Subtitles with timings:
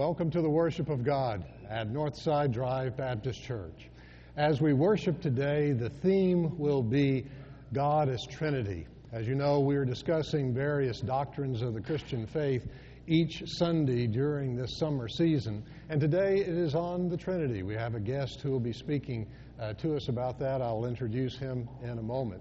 [0.00, 3.90] Welcome to the worship of God at Northside Drive Baptist Church.
[4.34, 7.26] As we worship today, the theme will be
[7.74, 8.86] God as Trinity.
[9.12, 12.66] As you know, we are discussing various doctrines of the Christian faith
[13.06, 15.62] each Sunday during this summer season.
[15.90, 17.62] And today it is on the Trinity.
[17.62, 19.26] We have a guest who will be speaking
[19.60, 20.62] uh, to us about that.
[20.62, 22.40] I'll introduce him in a moment.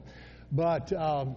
[0.53, 1.35] But um,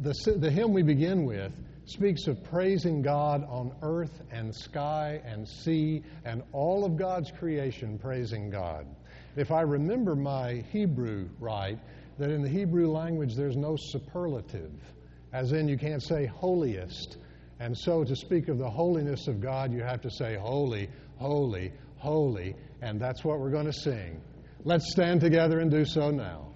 [0.00, 1.52] the, the hymn we begin with
[1.90, 7.98] speaks of praising God on earth and sky and sea and all of God's creation
[7.98, 8.86] praising God.
[9.36, 11.78] If I remember my Hebrew right,
[12.18, 14.72] that in the Hebrew language there's no superlative,
[15.32, 17.16] as in you can't say holiest.
[17.60, 21.72] And so to speak of the holiness of God, you have to say holy, holy,
[21.96, 24.20] holy, and that's what we're going to sing.
[24.64, 26.48] Let's stand together and do so now.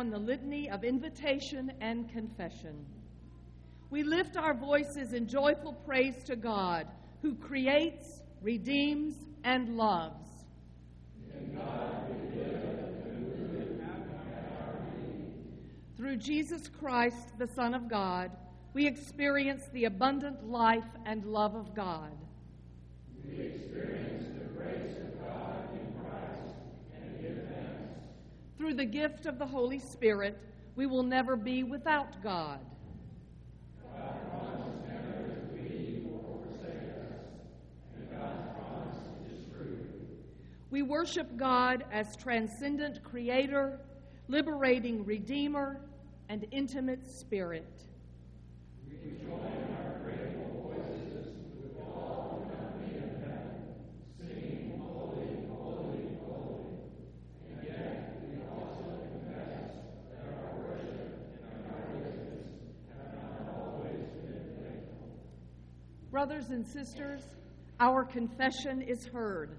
[0.00, 2.84] In the litany of invitation and confession.
[3.90, 6.86] We lift our voices in joyful praise to God,
[7.22, 9.14] who creates, redeems,
[9.44, 10.28] and loves.
[15.96, 18.30] Through Jesus Christ, the Son of God,
[18.72, 22.16] we experience the abundant life and love of God.
[23.24, 26.54] We experience the grace of God in Christ
[26.94, 28.00] and give thanks.
[28.60, 30.36] Through the gift of the Holy Spirit,
[30.76, 32.60] we will never be without God.
[40.70, 43.80] We worship God as transcendent creator,
[44.28, 45.80] liberating redeemer,
[46.28, 47.66] and intimate spirit.
[48.86, 49.40] We join
[49.84, 53.74] our grateful voices with all the company of heaven,
[54.18, 56.78] singing, Holy, Holy, Holy.
[57.50, 59.74] And yet we also confess
[60.12, 61.10] that our worship
[61.50, 62.46] and our witness
[62.94, 65.10] have not always been faithful.
[66.20, 67.22] Brothers and sisters,
[67.80, 69.56] our confession is heard.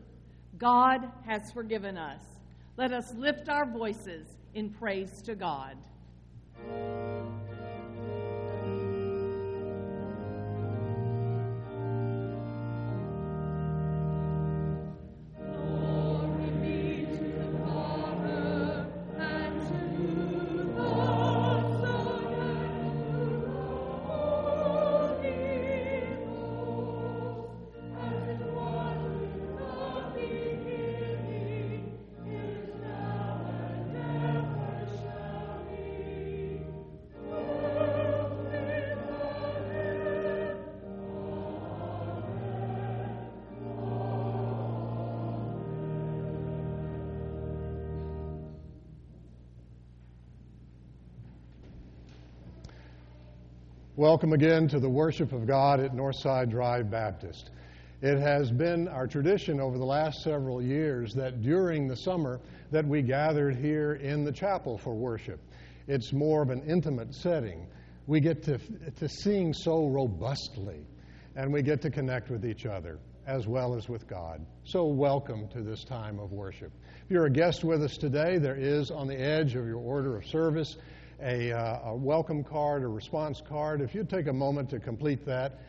[0.60, 2.22] God has forgiven us.
[2.77, 5.75] Let us lift our voices in praise to God.
[54.12, 57.50] Welcome again to the worship of God at Northside Drive Baptist.
[58.01, 62.41] It has been our tradition over the last several years that during the summer
[62.72, 65.39] that we gathered here in the chapel for worship.
[65.88, 67.65] It's more of an intimate setting.
[68.06, 70.86] We get to, to sing so robustly,
[71.38, 74.46] and we get to connect with each other as well as with God.
[74.65, 76.74] So, welcome to this time of worship.
[77.06, 80.18] If you're a guest with us today, there is on the edge of your order
[80.18, 80.75] of service
[81.21, 83.81] a, uh, a welcome card, a response card.
[83.81, 85.59] If you'd take a moment to complete that,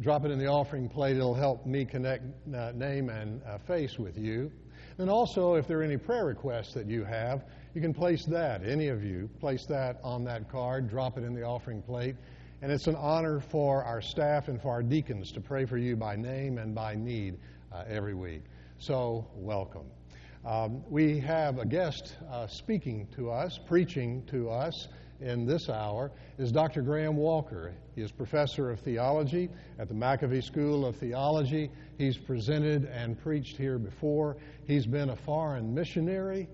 [0.00, 1.16] drop it in the offering plate.
[1.16, 4.52] It'll help me connect uh, name and uh, face with you.
[4.98, 8.66] And also, if there are any prayer requests that you have, you can place that,
[8.66, 12.16] any of you, place that on that card, drop it in the offering plate.
[12.60, 15.96] And it's an honor for our staff and for our deacons to pray for you
[15.96, 17.38] by name and by need
[17.72, 18.42] uh, every week.
[18.78, 19.99] So, welcome.
[20.42, 24.88] Um, we have a guest uh, speaking to us, preaching to us
[25.20, 26.80] in this hour, is Dr.
[26.80, 27.74] Graham Walker.
[27.94, 31.70] He is professor of theology at the McAfee School of Theology.
[31.98, 34.38] He's presented and preached here before.
[34.66, 36.48] He's been a foreign missionary,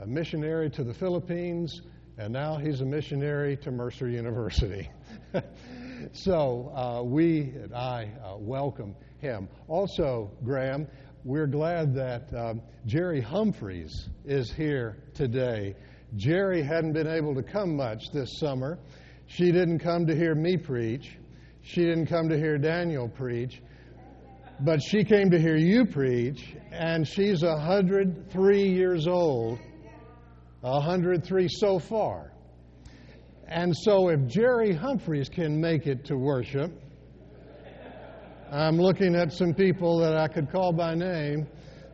[0.00, 1.82] a missionary to the Philippines,
[2.16, 4.88] and now he's a missionary to Mercer University.
[6.12, 9.48] so uh, we and I uh, welcome him.
[9.66, 10.86] Also, Graham,
[11.24, 15.74] we're glad that um, Jerry Humphreys is here today.
[16.16, 18.78] Jerry hadn't been able to come much this summer.
[19.26, 21.16] She didn't come to hear me preach.
[21.62, 23.62] She didn't come to hear Daniel preach.
[24.60, 29.58] But she came to hear you preach, and she's 103 years old.
[30.60, 32.32] 103 so far.
[33.48, 36.70] And so if Jerry Humphreys can make it to worship,
[38.54, 41.48] I'm looking at some people that I could call by name.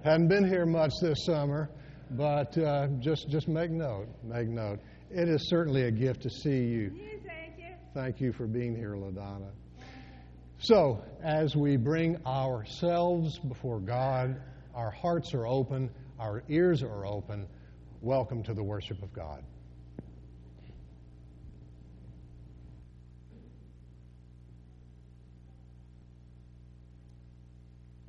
[0.05, 1.71] Hadn't been here much this summer,
[2.11, 4.09] but uh, just just make note.
[4.23, 4.79] Make note.
[5.09, 6.91] It is certainly a gift to see you.
[7.27, 7.75] Thank you.
[7.95, 9.53] Thank you for being here, LaDonna.
[10.59, 14.37] So, as we bring ourselves before God,
[14.75, 15.89] our hearts are open,
[16.19, 17.47] our ears are open.
[18.03, 19.43] Welcome to the worship of God.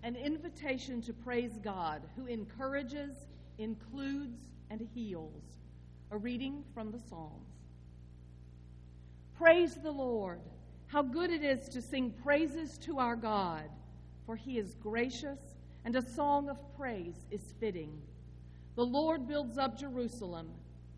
[0.03, 3.15] An invitation to praise God who encourages,
[3.57, 5.43] includes, and heals.
[6.09, 7.53] A reading from the Psalms.
[9.37, 10.41] Praise the Lord.
[10.87, 13.69] How good it is to sing praises to our God,
[14.25, 15.39] for he is gracious,
[15.85, 18.01] and a song of praise is fitting.
[18.75, 20.49] The Lord builds up Jerusalem.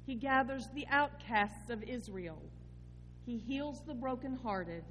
[0.05, 2.41] He gathers the outcasts of Israel.
[3.25, 4.83] He heals the brokenhearted,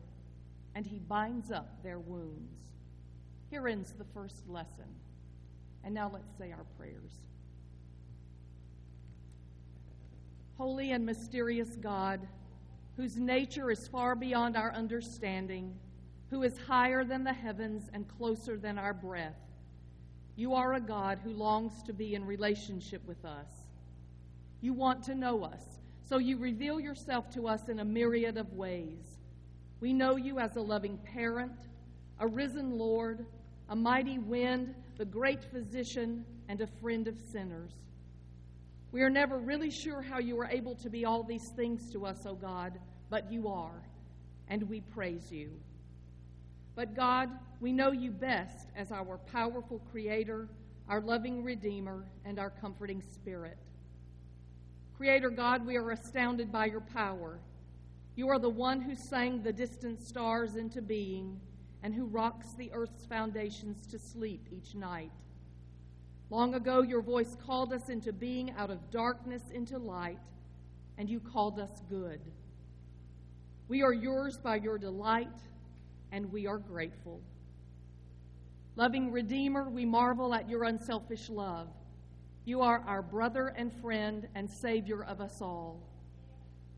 [0.75, 2.72] and he binds up their wounds.
[3.52, 4.87] Here ends the first lesson.
[5.85, 7.12] And now let's say our prayers.
[10.56, 12.26] Holy and mysterious God,
[12.97, 15.75] whose nature is far beyond our understanding,
[16.30, 19.37] who is higher than the heavens and closer than our breath,
[20.35, 23.66] you are a God who longs to be in relationship with us.
[24.62, 25.62] You want to know us,
[26.09, 29.18] so you reveal yourself to us in a myriad of ways.
[29.78, 31.52] We know you as a loving parent,
[32.18, 33.26] a risen Lord,
[33.73, 37.73] a mighty wind, the great physician, and a friend of sinners.
[38.93, 42.05] We are never really sure how you are able to be all these things to
[42.05, 43.83] us, O God, but you are,
[44.49, 45.49] and we praise you.
[46.75, 50.50] But God, we know you best as our powerful Creator,
[50.87, 53.57] our loving Redeemer, and our comforting Spirit.
[54.99, 57.38] Creator God, we are astounded by your power.
[58.17, 61.41] You are the one who sang the distant stars into being
[61.83, 65.11] and who rocks the earth's foundations to sleep each night.
[66.31, 70.19] Long ago, your voice called us into being out of darkness into light,
[70.97, 72.21] and you called us good.
[73.69, 75.29] We are yours by your delight,
[76.11, 77.21] and we are grateful.
[78.77, 81.69] Loving Redeemer, we marvel at your unselfish love.
[82.45, 85.81] You are our brother and friend and Savior of us all.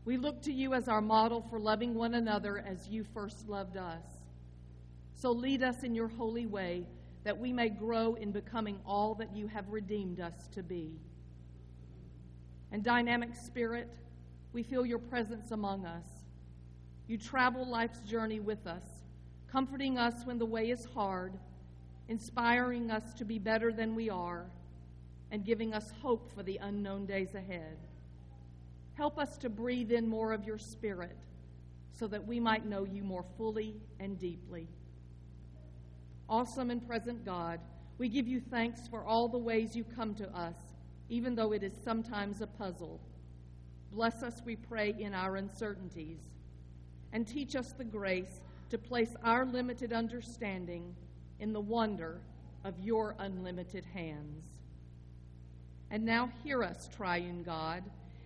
[0.03, 3.77] We look to you as our model for loving one another as you first loved
[3.77, 4.03] us.
[5.15, 6.85] So lead us in your holy way
[7.23, 10.91] that we may grow in becoming all that you have redeemed us to be.
[12.71, 13.89] And dynamic spirit,
[14.53, 16.05] we feel your presence among us.
[17.07, 18.83] You travel life's journey with us,
[19.51, 21.33] comforting us when the way is hard,
[22.09, 24.45] inspiring us to be better than we are,
[25.31, 27.77] and giving us hope for the unknown days ahead.
[28.93, 31.17] Help us to breathe in more of your spirit
[31.97, 34.67] so that we might know you more fully and deeply.
[36.27, 37.59] Awesome and present God,
[37.97, 40.55] we give you thanks for all the ways you come to us,
[41.07, 42.99] even though it is sometimes a puzzle.
[43.91, 46.19] Bless us, we pray, in our uncertainties,
[47.13, 50.95] and teach us the grace to place our limited understanding
[51.39, 52.19] in the wonder
[52.63, 54.43] of your unlimited hands.
[55.91, 57.83] And now hear us, triune God,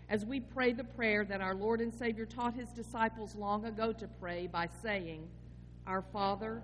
[0.09, 3.91] as we pray the prayer that our Lord and Savior taught his disciples long ago
[3.91, 5.27] to pray by saying,
[5.85, 6.63] Our Father,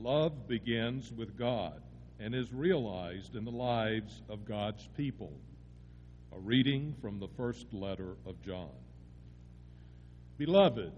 [0.00, 1.82] Love begins with God
[2.20, 5.32] and is realized in the lives of God's people.
[6.32, 8.70] A reading from the first letter of John.
[10.36, 10.92] Beloved,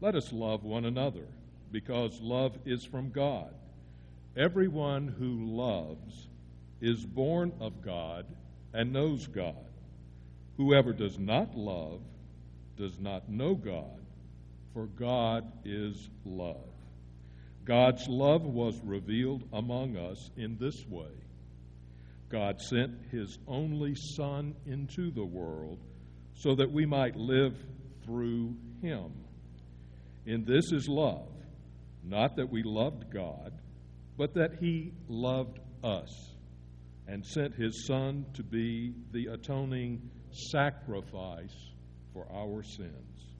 [0.00, 1.26] let us love one another,
[1.72, 3.52] because love is from God.
[4.36, 6.28] Everyone who loves
[6.80, 8.26] is born of God
[8.72, 9.54] and knows God.
[10.58, 12.02] Whoever does not love
[12.76, 14.00] does not know God,
[14.74, 16.75] for God is love.
[17.66, 21.10] God's love was revealed among us in this way
[22.28, 25.78] God sent his only Son into the world
[26.34, 27.56] so that we might live
[28.04, 29.12] through him.
[30.26, 31.28] In this is love,
[32.02, 33.52] not that we loved God,
[34.16, 36.10] but that he loved us
[37.06, 40.10] and sent his Son to be the atoning
[40.50, 41.54] sacrifice
[42.12, 43.34] for our sins.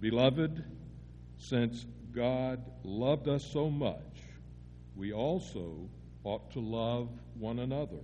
[0.00, 0.64] Beloved,
[1.38, 1.86] since
[2.16, 4.00] God loved us so much,
[4.96, 5.76] we also
[6.24, 8.00] ought to love one another.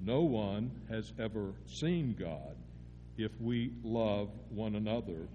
[0.00, 2.56] No one has ever seen God.
[3.16, 5.28] If we love one another,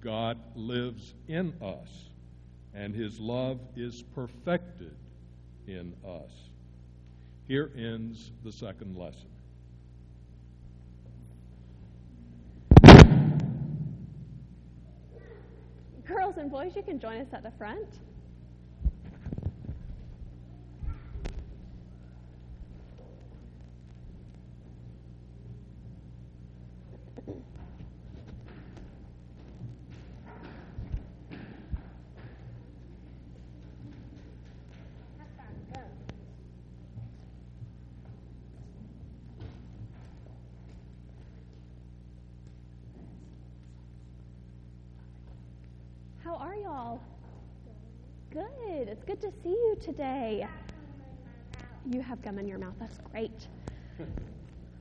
[0.00, 2.10] God lives in us,
[2.72, 4.94] and his love is perfected
[5.66, 6.30] in us.
[7.48, 9.28] Here ends the second lesson.
[16.32, 17.98] Girls and boys, you can join us at the front.
[49.22, 50.48] To see you today.
[51.88, 52.74] You have gum in your mouth.
[52.80, 53.46] That's great.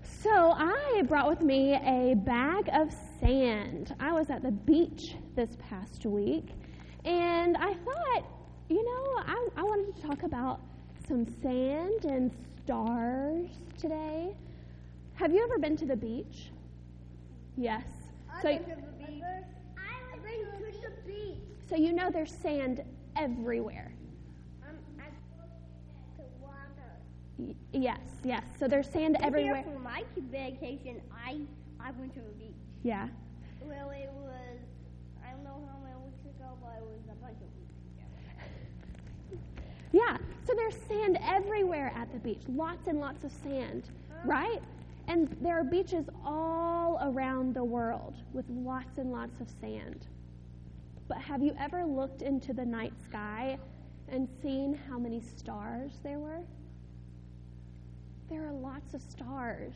[0.02, 3.94] So, I brought with me a bag of sand.
[4.00, 6.50] I was at the beach this past week,
[7.06, 8.24] and I thought,
[8.68, 10.60] you know, I, I wanted to talk about
[11.08, 12.32] some sand and
[12.64, 13.48] stars
[13.80, 14.36] today.
[15.14, 16.52] Have you ever been to the beach?
[17.58, 17.84] Yes.
[18.42, 19.24] So, I went to the beach.
[19.78, 21.38] I went to the beach.
[21.70, 22.84] so you know there's sand
[23.16, 23.92] everywhere.
[24.68, 25.06] Um, I
[26.18, 26.58] to water.
[27.31, 27.31] Y-
[27.74, 28.44] yes, yes.
[28.60, 29.64] So there's sand everywhere.
[29.64, 31.40] For my vacation, I
[31.80, 32.56] I went to the beach.
[32.84, 33.08] Yeah.
[33.64, 34.60] Well, it was
[35.26, 39.40] I don't know how many weeks ago, but it was a bunch of weeks ago.
[39.92, 40.18] Yeah.
[40.46, 42.42] So there's sand everywhere at the beach.
[42.48, 43.90] Lots and lots of sand,
[44.26, 44.62] right?
[45.08, 50.08] And there are beaches all around the world with lots and lots of sand.
[51.08, 53.58] But have you ever looked into the night sky
[54.08, 56.42] and seen how many stars there were?
[58.32, 59.74] There are lots of stars.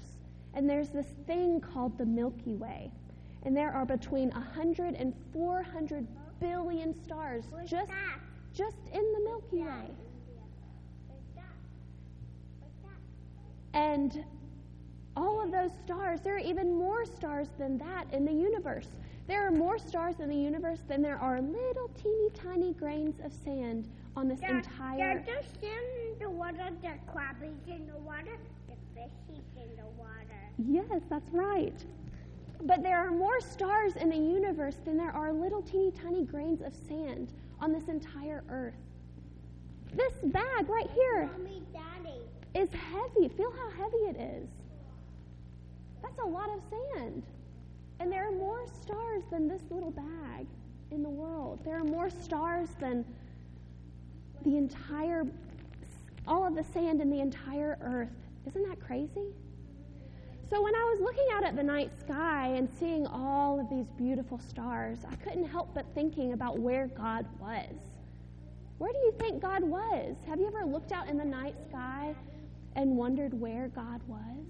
[0.53, 2.89] And there's this thing called the Milky Way.
[3.43, 6.07] And there are between 100 and 400
[6.39, 7.91] billion stars just,
[8.53, 9.91] just in the Milky Way.
[11.07, 11.43] What's that?
[12.61, 13.77] What's that?
[13.77, 14.23] And
[15.17, 18.87] all of those stars, there are even more stars than that in the universe.
[19.27, 23.33] There are more stars in the universe than there are little teeny tiny grains of
[23.33, 25.19] sand on this There, entire.
[25.25, 25.59] just
[26.15, 30.39] in the water, the crabbies in the water, the fishies in the water.
[30.57, 31.83] Yes, that's right.
[32.63, 36.61] But there are more stars in the universe than there are little teeny tiny grains
[36.61, 38.75] of sand on this entire earth.
[39.93, 42.19] This bag right here Mommy, Daddy.
[42.53, 43.29] is heavy.
[43.29, 44.49] Feel how heavy it is.
[46.01, 47.23] That's a lot of sand.
[47.99, 50.47] And there are more stars than this little bag
[50.91, 51.59] in the world.
[51.63, 53.05] There are more stars than
[54.43, 55.25] the entire,
[56.27, 58.09] all of the sand in the entire earth.
[58.47, 59.33] Isn't that crazy?
[60.49, 63.87] So when I was looking out at the night sky and seeing all of these
[63.97, 67.73] beautiful stars, I couldn't help but thinking about where God was.
[68.77, 70.15] Where do you think God was?
[70.27, 72.13] Have you ever looked out in the night sky
[72.75, 74.45] and wondered where God was?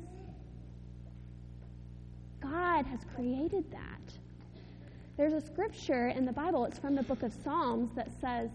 [2.42, 4.02] God has created that.
[5.18, 8.50] There's a scripture in the Bible, it's from the book of Psalms, that says,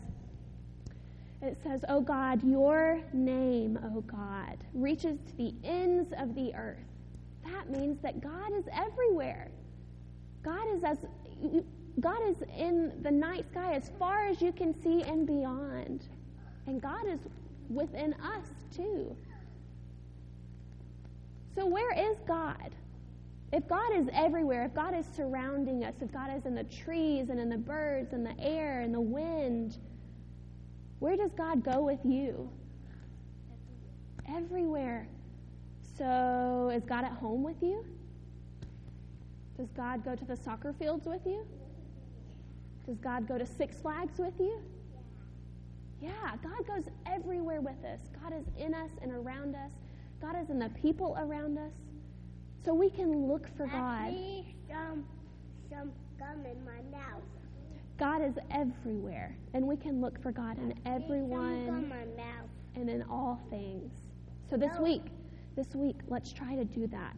[1.42, 6.78] it says, Oh God, your name, oh God, reaches to the ends of the earth.
[7.44, 9.50] That means that God is everywhere.
[10.42, 10.98] God is as
[12.00, 16.04] God is in the night sky as far as you can see and beyond.
[16.66, 17.20] And God is
[17.68, 19.16] within us too.
[21.54, 22.70] So where is God?
[23.52, 27.30] If God is everywhere, if God is surrounding us, if God is in the trees
[27.30, 29.78] and in the birds and the air and the wind,
[31.00, 32.48] where does God go with you?
[34.28, 35.08] Everywhere.
[35.98, 37.84] So, is God at home with you?
[39.58, 41.44] Does God go to the soccer fields with you?
[42.86, 44.60] Does God go to Six Flags with you?
[46.00, 46.10] Yeah,
[46.42, 48.00] God goes everywhere with us.
[48.22, 49.70] God is in us and around us.
[50.22, 51.72] God is in the people around us.
[52.64, 54.06] So we can look for God.
[54.06, 55.04] At least some,
[55.70, 57.22] some gum in my mouth.
[58.00, 62.48] God is everywhere, and we can look for God in everyone in my mouth.
[62.76, 63.92] and in all things.
[64.48, 64.82] So this No.
[64.84, 65.02] week,
[65.54, 67.16] this week, let's try to do that.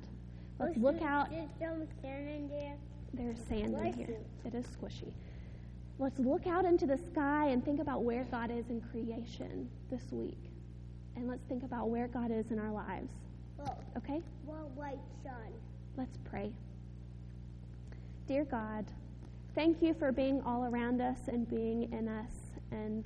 [0.58, 1.30] Let's Oh, look so out.
[1.30, 2.76] There's some sand in there.
[3.14, 4.16] There's sand in here.
[4.44, 5.12] It is squishy.
[6.00, 10.10] Let's look out into the sky and think about where God is in creation this
[10.10, 10.50] week.
[11.14, 13.12] And let's think about where God is in our lives.
[13.58, 14.20] Well, Okay?
[14.46, 15.52] one white sun.
[15.96, 16.50] Let's pray.
[18.26, 18.86] Dear God,
[19.54, 22.32] thank you for being all around us and being in us
[22.70, 23.04] and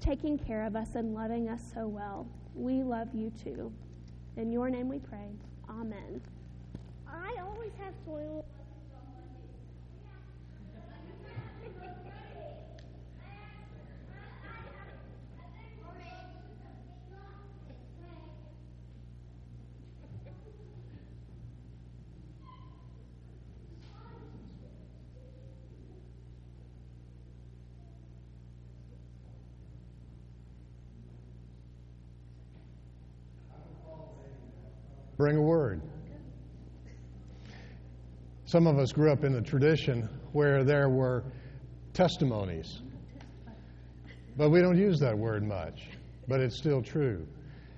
[0.00, 2.26] taking care of us and loving us so well.
[2.54, 3.72] We love you too.
[4.36, 5.28] In your name we pray.
[5.68, 6.20] Amen.
[7.06, 7.90] I always have.
[35.20, 35.82] Bring a word.
[38.46, 41.24] Some of us grew up in the tradition where there were
[41.92, 42.80] testimonies.
[44.38, 45.90] But we don't use that word much,
[46.26, 47.26] but it's still true.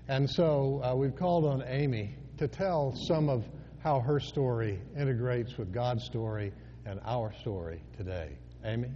[0.07, 3.45] And so uh, we've called on Amy to tell some of
[3.83, 6.53] how her story integrates with God's story
[6.87, 8.37] and our story today.
[8.65, 8.87] Amy?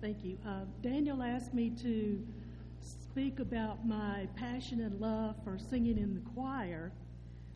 [0.00, 0.38] Thank you.
[0.46, 2.24] Uh, Daniel asked me to
[2.80, 6.92] speak about my passion and love for singing in the choir,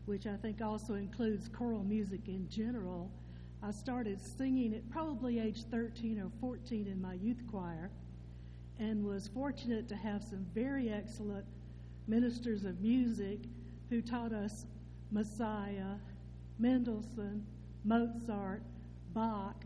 [0.07, 3.11] which I think also includes choral music in general.
[3.62, 7.91] I started singing at probably age 13 or 14 in my youth choir
[8.79, 11.45] and was fortunate to have some very excellent
[12.09, 13.38] ministers of music
[13.91, 14.67] who taught us
[15.12, 15.97] Messiah,
[16.59, 17.45] Mendelssohn,
[17.85, 18.62] Mozart,
[19.15, 19.65] Bach,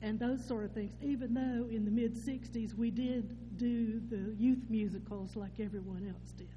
[0.00, 4.34] and those sort of things, even though in the mid 60s we did do the
[4.38, 6.48] youth musicals like everyone else did.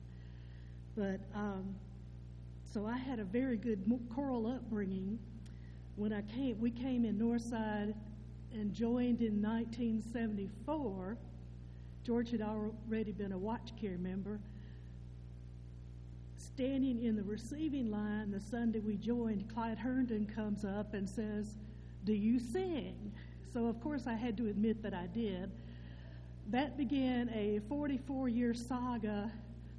[0.95, 1.75] But um,
[2.73, 5.19] so I had a very good choral upbringing.
[5.97, 7.93] When I came, we came in Northside
[8.53, 11.17] and joined in 1974.
[12.03, 14.39] George had already been a watch care member.
[16.37, 21.57] Standing in the receiving line the Sunday we joined, Clyde Herndon comes up and says,
[22.05, 23.11] Do you sing?
[23.53, 25.51] So, of course, I had to admit that I did.
[26.49, 29.29] That began a 44 year saga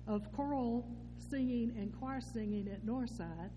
[0.07, 0.87] of choral
[1.31, 3.51] singing and choir singing at Northside.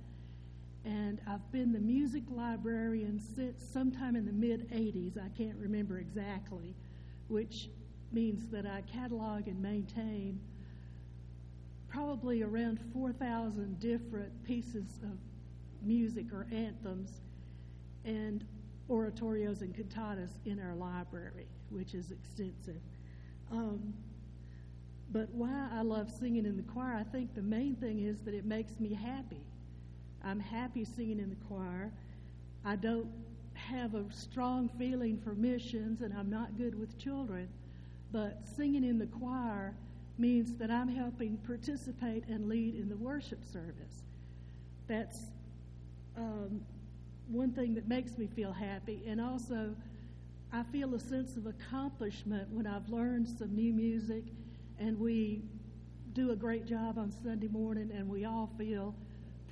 [0.83, 5.17] and I've been the music librarian since sometime in the mid 80s.
[5.17, 6.75] I can't remember exactly,
[7.27, 7.69] which
[8.11, 10.39] means that I catalog and maintain
[11.87, 15.17] probably around 4,000 different pieces of
[15.81, 17.21] music or anthems
[18.03, 18.45] and
[18.89, 22.81] oratorios and cantatas in our library, which is extensive.
[23.51, 23.93] Um,
[25.11, 28.33] but why I love singing in the choir, I think the main thing is that
[28.33, 29.41] it makes me happy.
[30.23, 31.91] I'm happy singing in the choir.
[32.63, 33.07] I don't
[33.53, 37.47] have a strong feeling for missions, and I'm not good with children,
[38.11, 39.73] but singing in the choir
[40.17, 44.03] means that I'm helping participate and lead in the worship service.
[44.87, 45.19] That's
[46.17, 46.61] um,
[47.27, 49.01] one thing that makes me feel happy.
[49.07, 49.75] And also,
[50.53, 54.23] I feel a sense of accomplishment when I've learned some new music
[54.79, 55.41] and we
[56.13, 58.95] do a great job on Sunday morning and we all feel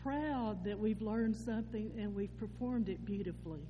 [0.01, 3.67] proud that we've learned something and we've performed it beautifully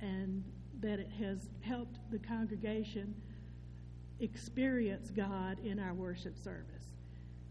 [0.00, 0.44] and
[0.80, 3.14] that it has helped the congregation
[4.20, 6.92] experience God in our worship service.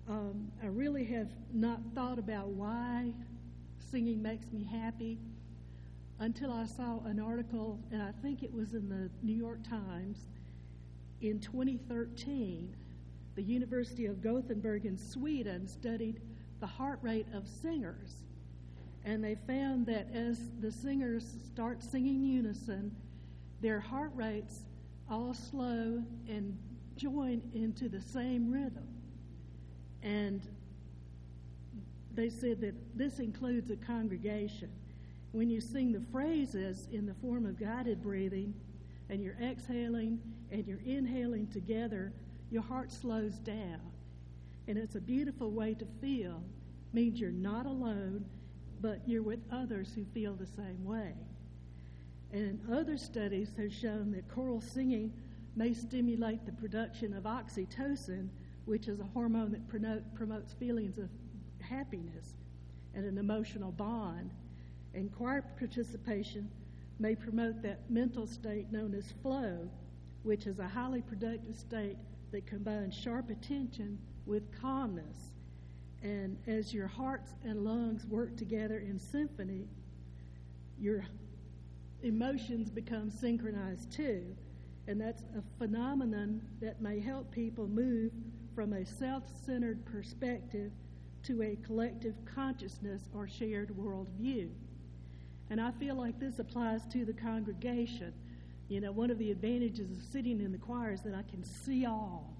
[0.07, 3.13] Um, I really have not thought about why
[3.91, 5.19] singing makes me happy
[6.19, 10.27] until I saw an article, and I think it was in the New York Times
[11.21, 12.75] in 2013.
[13.35, 16.21] The University of Gothenburg in Sweden studied
[16.59, 18.15] the heart rate of singers.
[19.05, 22.95] And they found that as the singers start singing unison,
[23.61, 24.61] their heart rates
[25.09, 26.57] all slow and
[26.95, 28.87] join into the same rhythm.
[30.01, 30.41] And
[32.13, 34.69] they said that this includes a congregation.
[35.31, 38.53] When you sing the phrases in the form of guided breathing,
[39.09, 40.19] and you're exhaling
[40.51, 42.13] and you're inhaling together,
[42.51, 43.81] your heart slows down.
[44.67, 46.41] And it's a beautiful way to feel.
[46.93, 48.25] Means you're not alone,
[48.81, 51.13] but you're with others who feel the same way.
[52.31, 55.13] And other studies have shown that choral singing
[55.55, 58.29] may stimulate the production of oxytocin,
[58.65, 59.67] which is a hormone that
[60.15, 61.09] promotes feelings of
[61.59, 62.33] happiness
[62.95, 64.31] and an emotional bond.
[64.93, 66.49] And choir participation
[66.99, 69.69] may promote that mental state known as flow,
[70.23, 71.97] which is a highly productive state
[72.33, 75.31] that combines sharp attention with calmness.
[76.01, 79.67] And as your hearts and lungs work together in symphony,
[80.77, 81.05] your
[82.01, 84.35] emotions become synchronized too.
[84.87, 88.11] And that's a phenomenon that may help people move
[88.53, 90.71] from a self centered perspective
[91.23, 94.49] to a collective consciousness or shared worldview.
[95.49, 98.13] And I feel like this applies to the congregation.
[98.69, 101.43] You know, one of the advantages of sitting in the choir is that I can
[101.43, 102.33] see all.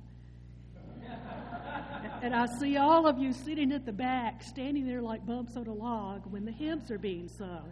[2.22, 5.68] and I see all of you sitting at the back, standing there like bumps on
[5.68, 7.70] a log when the hymns are being sung.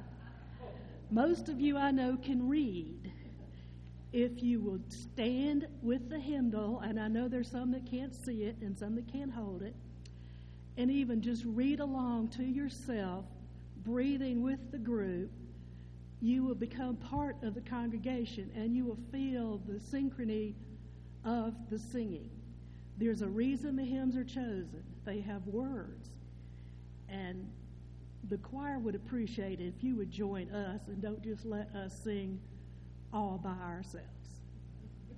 [1.10, 3.12] Most of you I know can read.
[4.14, 8.44] If you will stand with the hymnal, and I know there's some that can't see
[8.44, 9.76] it and some that can't hold it,
[10.78, 13.26] and even just read along to yourself,
[13.84, 15.32] breathing with the group,
[16.22, 20.54] you will become part of the congregation and you will feel the synchrony
[21.26, 22.30] of the singing.
[22.98, 26.10] There's a reason the hymns are chosen, they have words.
[27.10, 27.50] And
[28.30, 31.94] the choir would appreciate it if you would join us and don't just let us
[32.04, 32.40] sing
[33.12, 34.06] all by ourselves.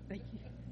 [0.08, 0.63] Thank you.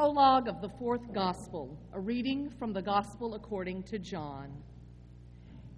[0.00, 4.50] Prologue of the fourth gospel, a reading from the gospel according to John.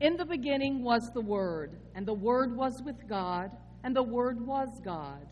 [0.00, 3.50] In the beginning was the Word, and the Word was with God,
[3.82, 5.26] and the Word was God.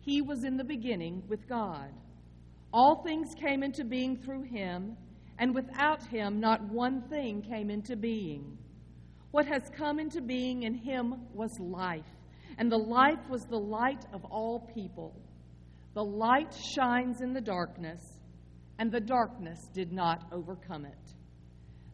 [0.00, 1.92] He was in the beginning with God.
[2.72, 4.96] All things came into being through him,
[5.38, 8.56] and without him not one thing came into being.
[9.32, 12.16] What has come into being in him was life,
[12.56, 15.14] and the life was the light of all people.
[15.94, 18.02] The light shines in the darkness,
[18.78, 20.98] and the darkness did not overcome it.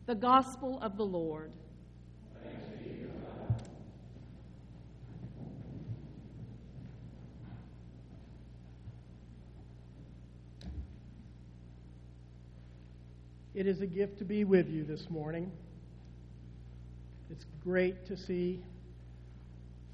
[0.06, 1.52] The Gospel of the Lord.
[13.54, 15.52] It is a gift to be with you this morning.
[17.30, 18.62] It's great to see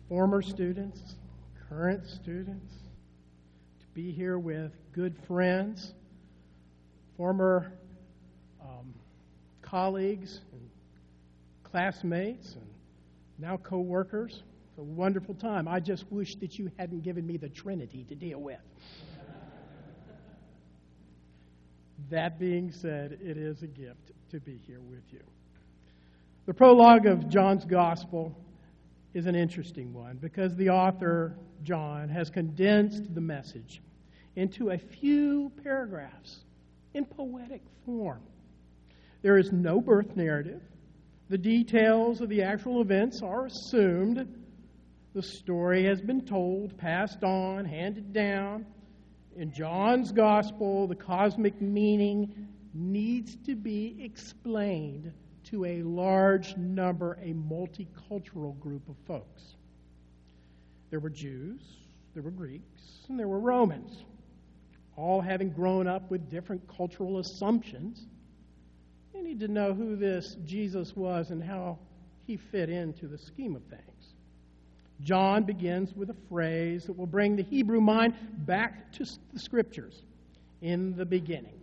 [0.09, 1.17] former students,
[1.69, 2.73] current students,
[3.97, 5.95] be here with good friends,
[7.17, 7.73] former
[8.61, 8.93] um,
[9.63, 10.61] colleagues and
[11.65, 12.67] classmates, and
[13.39, 14.43] now co workers.
[14.69, 15.67] It's a wonderful time.
[15.67, 18.61] I just wish that you hadn't given me the Trinity to deal with.
[22.11, 25.23] That being said, it is a gift to be here with you.
[26.45, 28.37] The prologue of John's Gospel
[29.15, 33.81] is an interesting one because the author, John, has condensed the message
[34.37, 36.45] into a few paragraphs
[36.95, 38.21] in poetic form.
[39.23, 40.63] There is no birth narrative.
[41.29, 44.27] The details of the actual events are assumed.
[45.15, 48.67] The story has been told, passed on, handed down
[49.37, 55.13] in John's gospel, the cosmic meaning needs to be explained
[55.45, 59.57] to a large number, a multicultural group of folks.
[60.91, 61.61] There were Jews,
[62.15, 64.05] there were Greeks, and there were Romans,
[64.97, 68.07] all having grown up with different cultural assumptions.
[69.15, 71.79] You need to know who this Jesus was and how
[72.27, 74.15] he fit into the scheme of things.
[75.03, 78.15] John begins with a phrase that will bring the Hebrew mind
[78.47, 80.03] back to the scriptures
[80.63, 81.61] in the beginning.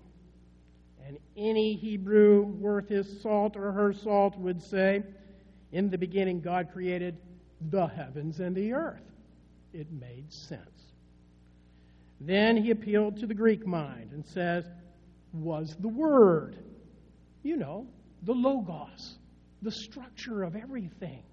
[1.05, 5.03] And any Hebrew worth his salt or her salt would say,
[5.71, 7.17] In the beginning, God created
[7.69, 9.01] the heavens and the earth.
[9.73, 10.72] It made sense.
[12.25, 14.65] Then he appealed to the Greek mind and says,
[15.33, 16.57] Was the Word,
[17.43, 17.85] you know,
[18.21, 19.17] the Logos,
[19.61, 21.23] the structure of everything,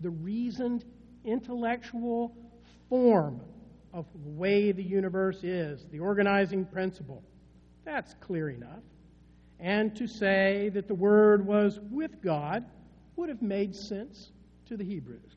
[0.00, 0.84] the reasoned
[1.24, 2.32] intellectual
[2.88, 3.40] form
[3.92, 7.24] of the way the universe is, the organizing principle.
[7.84, 8.84] That's clear enough.
[9.58, 12.64] And to say that the Word was with God
[13.16, 14.30] would have made sense
[14.66, 15.36] to the Hebrews.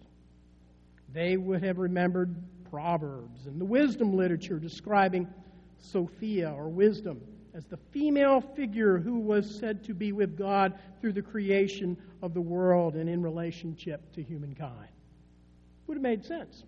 [1.12, 2.36] They would have remembered
[2.74, 5.28] Proverbs and the wisdom literature describing
[5.78, 7.22] Sophia or wisdom
[7.54, 12.34] as the female figure who was said to be with God through the creation of
[12.34, 14.90] the world and in relationship to humankind.
[15.86, 16.64] Would have made sense.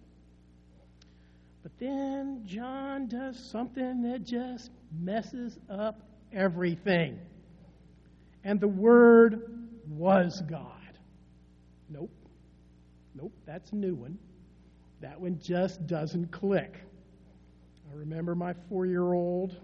[1.64, 6.00] But then John does something that just messes up
[6.32, 7.20] everything.
[8.44, 9.42] And the Word
[9.90, 11.00] was God.
[11.90, 12.12] Nope.
[13.16, 14.20] Nope, that's a new one.
[15.06, 16.82] That one just doesn't click.
[17.92, 19.56] I remember my four year old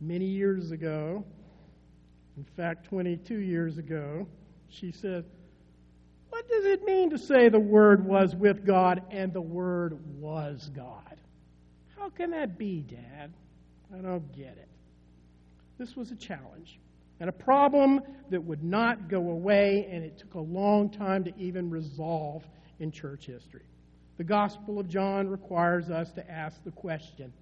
[0.00, 1.26] many years ago,
[2.38, 4.26] in fact, 22 years ago,
[4.70, 5.26] she said,
[6.30, 10.70] what does it mean to say the Word was with God and the Word was
[10.74, 11.20] God?
[11.98, 13.30] How can that be, Dad?
[13.94, 14.68] I don't get it.
[15.76, 16.80] This was a challenge
[17.20, 18.00] and a problem
[18.30, 22.42] that would not go away, and it took a long time to even resolve
[22.80, 23.66] in church history.
[24.18, 27.32] The Gospel of John requires us to ask the question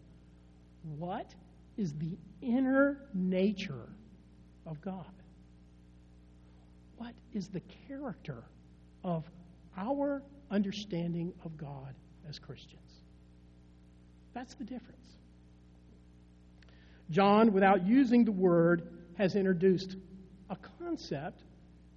[0.98, 1.34] what
[1.76, 3.88] is the inner nature
[4.66, 5.04] of God?
[6.96, 8.44] What is the character
[9.04, 9.24] of
[9.76, 11.94] our understanding of God
[12.28, 13.02] as Christians.
[14.34, 14.96] That's the difference.
[17.10, 18.82] John, without using the word,
[19.18, 19.96] has introduced
[20.48, 21.42] a concept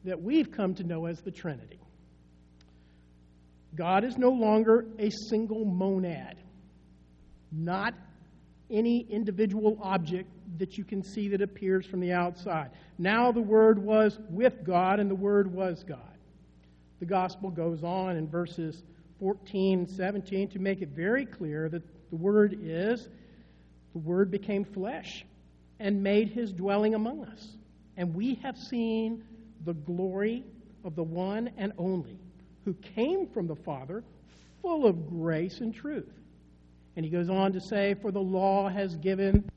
[0.04, 1.80] that we've come to know as the Trinity.
[3.76, 6.36] God is no longer a single monad,
[7.52, 7.94] not
[8.70, 12.70] any individual object that you can see that appears from the outside.
[12.98, 16.14] Now the Word was with God, and the Word was God
[17.04, 18.82] the gospel goes on in verses
[19.20, 23.10] 14 and 17 to make it very clear that the Word is,
[23.92, 25.26] the Word became flesh
[25.82, 27.58] and made his dwelling among us.
[27.98, 29.22] And we have seen
[29.66, 30.46] the glory
[30.86, 32.18] of the one and only
[32.66, 34.04] who came from the Father,
[34.62, 36.12] full of grace and truth.
[36.96, 39.50] And he goes on to say, For the law has given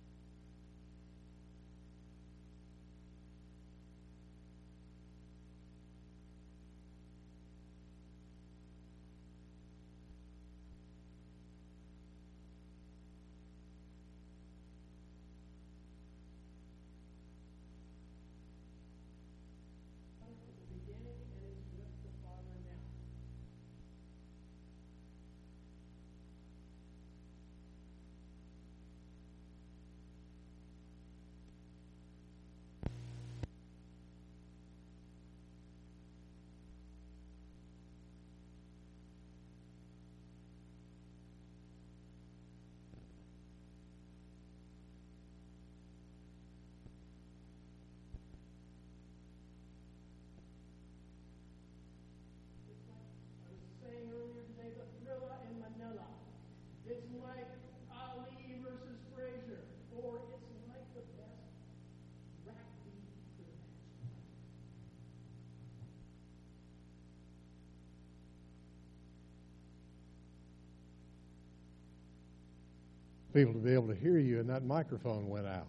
[73.37, 75.66] people to be able to hear you, and that microphone went out.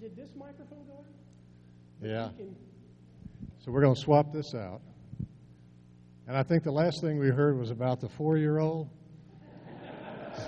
[0.00, 1.04] Did this microphone go out?
[2.02, 2.28] Yeah.
[2.32, 2.56] We can-
[3.58, 4.82] So we're going to swap this out.
[6.28, 8.88] And I think the last thing we heard was about the four-year-old.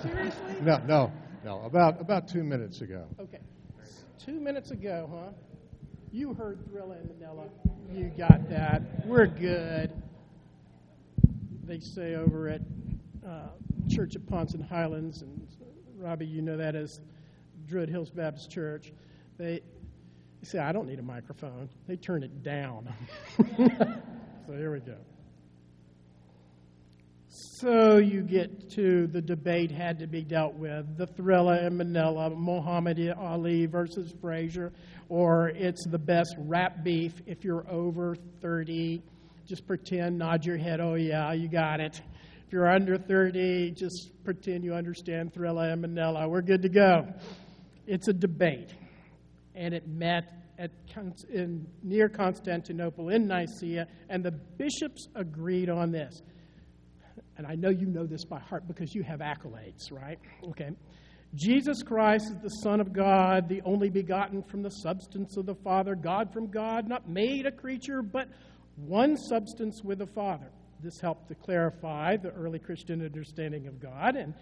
[0.03, 0.41] Seriously?
[0.61, 1.11] No, no,
[1.43, 1.61] no.
[1.61, 3.07] About about two minutes ago.
[3.19, 3.39] Okay.
[4.23, 5.31] Two minutes ago, huh?
[6.11, 7.45] You heard Thrilla in Manila.
[7.91, 8.81] You got that.
[9.05, 9.91] We're good.
[11.63, 12.61] They say over at
[13.27, 13.47] uh,
[13.89, 15.38] Church at Ponce and Highlands, and
[15.99, 17.01] Robbie, you know that as
[17.67, 18.93] Druid Hills Baptist Church.
[19.37, 19.61] They,
[20.43, 21.69] say, I don't need a microphone.
[21.87, 22.93] They turn it down.
[23.57, 24.95] so here we go.
[27.27, 32.29] So you get to the debate had to be dealt with the Thrilla in Manila,
[32.29, 34.71] Muhammad Ali versus Frazier,
[35.09, 39.03] or it's the best rap beef if you're over 30.
[39.45, 42.01] Just pretend, nod your head, oh yeah, you got it.
[42.49, 46.27] If you're under 30, just pretend you understand Thrilla in Manila.
[46.27, 47.05] We're good to go.
[47.85, 48.73] It's a debate,
[49.53, 50.71] and it met at
[51.31, 56.23] in, near Constantinople in Nicaea, and the bishops agreed on this
[57.37, 60.17] and I know you know this by heart because you have accolades, right?
[60.49, 60.71] Okay.
[61.35, 65.53] Jesus Christ is the Son of God, the only begotten from the substance of the
[65.53, 68.27] Father, God from God, not made a creature, but
[68.75, 70.49] one substance with the Father.
[70.81, 74.33] This helped to clarify the early Christian understanding of God and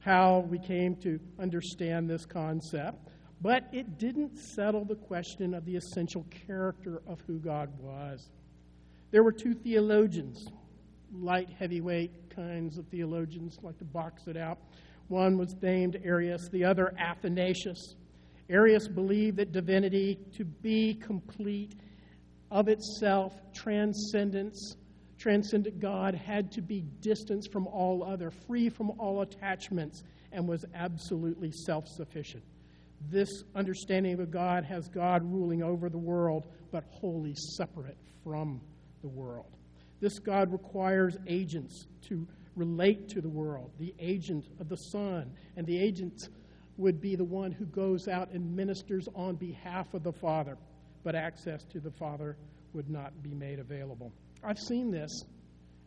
[0.00, 3.08] how we came to understand this concept.
[3.40, 8.30] But it didn't settle the question of the essential character of who God was.
[9.10, 10.46] There were two theologians,
[11.12, 14.58] light, heavyweight kinds of theologians, like to box it out.
[15.08, 17.94] One was named Arius, the other Athanasius.
[18.50, 21.74] Arius believed that divinity, to be complete
[22.50, 24.76] of itself, transcendence,
[25.18, 30.02] transcendent God, had to be distanced from all other, free from all attachments,
[30.32, 32.42] and was absolutely self sufficient.
[33.10, 38.60] This understanding of a God has God ruling over the world, but wholly separate from
[39.02, 39.56] the world.
[40.00, 45.66] This God requires agents to relate to the world, the agent of the Son, and
[45.66, 46.28] the agent
[46.78, 50.58] would be the one who goes out and ministers on behalf of the Father,
[51.04, 52.36] but access to the Father
[52.72, 54.12] would not be made available.
[54.42, 55.24] I've seen this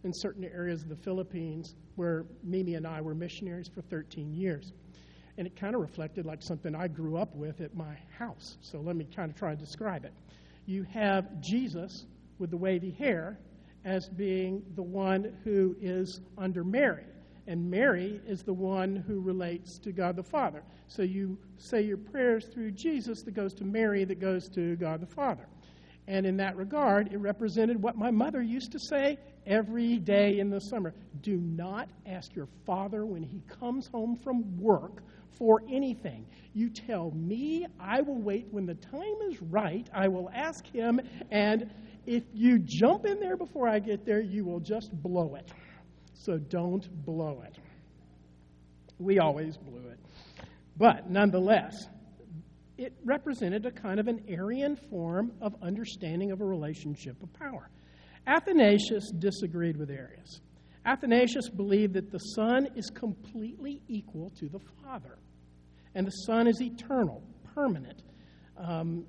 [0.04, 4.72] in certain areas of the Philippines where Mimi and I were missionaries for 13 years.
[5.38, 8.58] And it kind of reflected like something I grew up with at my house.
[8.62, 10.14] So let me kind of try and describe it.
[10.66, 12.06] You have Jesus
[12.38, 13.40] with the wavy hair
[13.86, 17.06] as being the one who is under Mary.
[17.48, 20.62] And Mary is the one who relates to God the Father.
[20.88, 25.02] So you say your prayers through Jesus that goes to Mary, that goes to God
[25.02, 25.48] the Father.
[26.10, 30.50] And in that regard, it represented what my mother used to say every day in
[30.50, 35.04] the summer Do not ask your father when he comes home from work
[35.38, 36.26] for anything.
[36.56, 41.00] You tell me, I will wait when the time is right, I will ask him,
[41.30, 41.72] and
[42.08, 45.52] if you jump in there before I get there, you will just blow it.
[46.16, 47.56] So don't blow it.
[48.98, 50.00] We always blew it.
[50.76, 51.88] But nonetheless,
[52.80, 57.70] it represented a kind of an Arian form of understanding of a relationship of power.
[58.26, 60.40] Athanasius disagreed with Arius.
[60.86, 65.18] Athanasius believed that the Son is completely equal to the Father,
[65.94, 67.22] and the Son is eternal,
[67.54, 68.02] permanent,
[68.58, 69.04] um,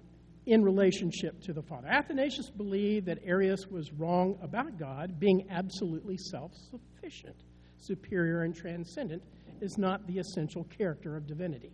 [0.47, 1.87] in relationship to the Father.
[1.87, 7.37] Athanasius believed that Arius was wrong about God being absolutely self sufficient,
[7.77, 9.23] superior, and transcendent
[9.61, 11.71] is not the essential character of divinity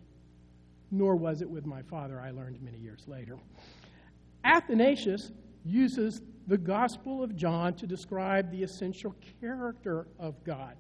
[0.91, 3.37] nor was it with my father, I learned many years later.
[4.45, 5.33] Athanasius
[5.65, 10.77] uses the Gospel of John to describe the essential character of God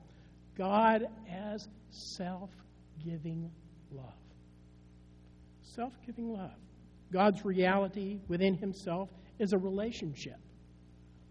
[0.57, 2.51] God as self
[3.05, 3.51] giving
[3.93, 4.05] love.
[5.63, 6.57] Self giving love.
[7.13, 10.39] God's reality within himself is a relationship,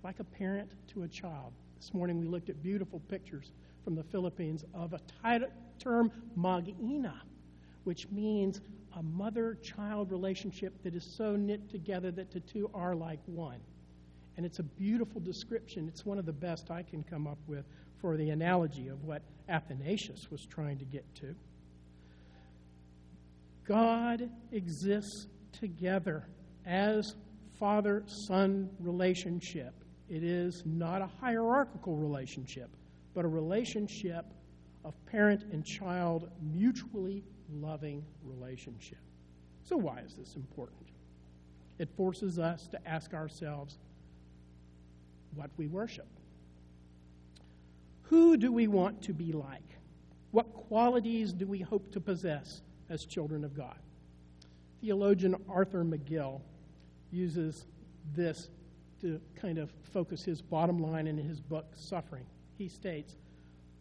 [0.04, 1.54] like a parent to a child.
[1.78, 3.52] This morning we looked at beautiful pictures
[3.84, 5.00] from the Philippines of a
[5.80, 7.22] term, mag-ina,
[7.86, 8.62] which means
[8.98, 13.60] a mother child relationship that is so knit together that the two are like one.
[14.38, 15.88] And it's a beautiful description.
[15.88, 17.66] It's one of the best I can come up with
[18.02, 21.36] for the analogy of what Athanasius was trying to get to.
[23.66, 26.28] God exists together
[26.66, 27.16] as
[27.60, 29.74] father son relationship.
[30.10, 32.70] It is not a hierarchical relationship,
[33.14, 34.26] but a relationship
[34.84, 38.98] of parent and child mutually loving relationship.
[39.64, 40.88] So, why is this important?
[41.78, 43.78] It forces us to ask ourselves
[45.36, 46.08] what we worship.
[48.04, 49.62] Who do we want to be like?
[50.32, 52.62] What qualities do we hope to possess?
[52.90, 53.78] as children of God.
[54.82, 56.42] Theologian Arthur McGill
[57.12, 57.66] uses
[58.14, 58.50] this
[59.02, 62.26] to kind of focus his bottom line in his book, Suffering.
[62.58, 63.16] He states,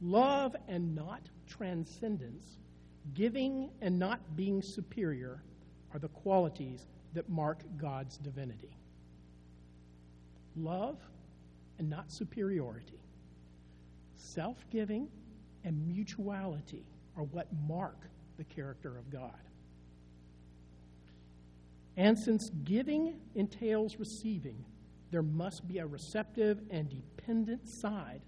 [0.01, 2.59] Love and not transcendence,
[3.13, 5.43] giving and not being superior,
[5.93, 8.77] are the qualities that mark God's divinity.
[10.57, 10.99] Love
[11.79, 13.01] and not superiority,
[14.17, 15.09] self giving
[15.65, 16.85] and mutuality
[17.17, 19.33] are what mark the character of God.
[21.97, 24.65] And since giving entails receiving,
[25.11, 28.21] there must be a receptive and dependent side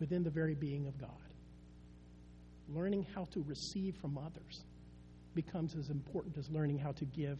[0.00, 1.10] within the very being of God.
[2.68, 4.64] Learning how to receive from others
[5.34, 7.38] becomes as important as learning how to give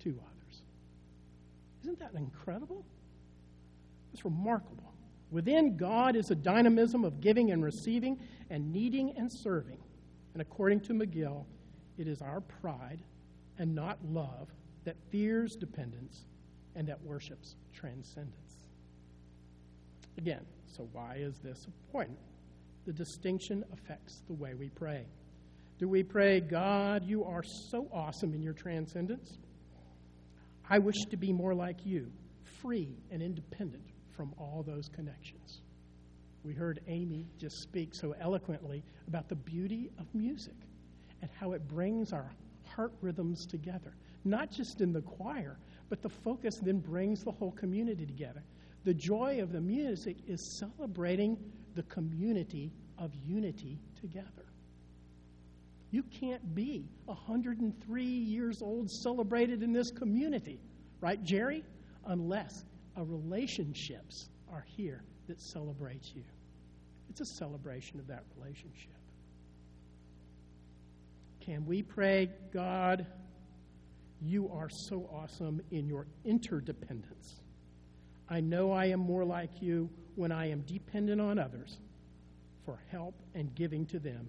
[0.00, 0.62] to others.
[1.82, 2.84] Isn't that incredible?
[4.12, 4.92] It's remarkable.
[5.30, 8.18] Within God is a dynamism of giving and receiving
[8.50, 9.78] and needing and serving.
[10.32, 11.44] And according to McGill,
[11.98, 13.00] it is our pride
[13.58, 14.48] and not love
[14.84, 16.26] that fears dependence
[16.74, 18.68] and that worships transcendence.
[20.18, 22.18] Again, so why is this important?
[22.86, 25.06] The distinction affects the way we pray.
[25.78, 29.38] Do we pray, God, you are so awesome in your transcendence?
[30.70, 32.12] I wish to be more like you,
[32.62, 33.82] free and independent
[34.16, 35.62] from all those connections.
[36.44, 40.54] We heard Amy just speak so eloquently about the beauty of music
[41.22, 42.30] and how it brings our
[42.64, 45.58] heart rhythms together, not just in the choir,
[45.88, 48.44] but the focus then brings the whole community together.
[48.84, 51.36] The joy of the music is celebrating
[51.76, 54.46] the community of unity together.
[55.92, 60.58] You can't be 103 years old celebrated in this community,
[61.00, 61.62] right, Jerry?
[62.06, 62.64] Unless
[62.96, 66.24] a relationships are here that celebrates you.
[67.10, 68.90] It's a celebration of that relationship.
[71.40, 73.06] Can we pray, God,
[74.20, 77.40] you are so awesome in your interdependence?
[78.28, 81.76] I know I am more like you when I am dependent on others
[82.64, 84.28] for help and giving to them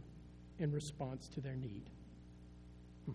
[0.60, 1.84] in response to their need.
[3.06, 3.14] Hmm.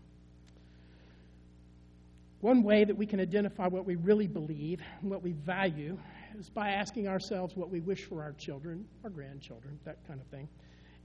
[2.40, 5.98] One way that we can identify what we really believe what we value
[6.38, 10.26] is by asking ourselves what we wish for our children, our grandchildren, that kind of
[10.26, 10.48] thing.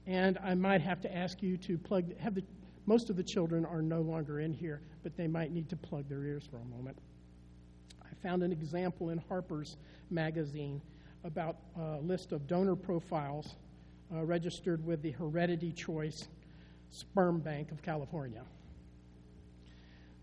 [0.06, 2.42] And I might have to ask you to plug, have the,
[2.86, 6.08] most of the children are no longer in here, but they might need to plug
[6.08, 6.96] their ears for a moment.
[8.02, 9.76] I found an example in Harper's
[10.10, 10.80] magazine
[11.28, 13.54] about a list of donor profiles
[14.12, 16.26] uh, registered with the Heredity Choice
[16.88, 18.42] Sperm Bank of California.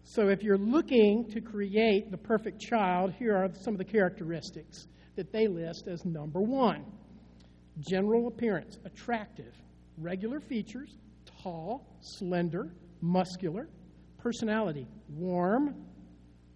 [0.04, 4.88] So, if you're looking to create the perfect child, here are some of the characteristics
[5.16, 6.84] that they list as number one
[7.80, 9.54] general appearance, attractive,
[9.98, 10.98] regular features,
[11.44, 13.68] tall, slender, muscular,
[14.18, 15.76] personality, warm,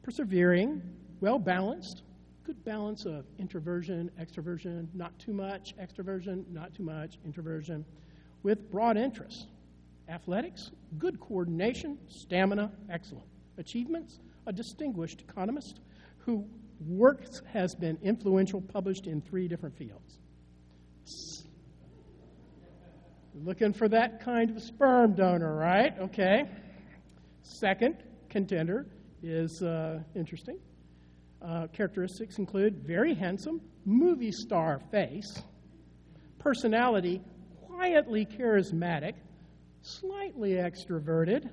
[0.02, 0.82] persevering,
[1.22, 2.04] well balanced,
[2.50, 7.86] good balance of introversion, extroversion, not too much extroversion, not too much introversion,
[8.42, 9.46] with broad interests.
[10.10, 13.28] Athletics, good coordination, stamina, excellent.
[13.60, 15.82] Achievements, a distinguished economist
[16.18, 16.44] who
[16.88, 20.18] works has been influential, published in three different fields.
[23.36, 25.94] Looking for that kind of sperm donor, right?
[26.00, 26.50] Okay.
[27.44, 27.98] Second
[28.28, 28.88] contender
[29.22, 30.58] is uh, interesting.
[31.42, 35.42] Uh, characteristics include very handsome, movie star face,
[36.38, 37.22] personality,
[37.66, 39.14] quietly charismatic,
[39.82, 41.50] slightly extroverted,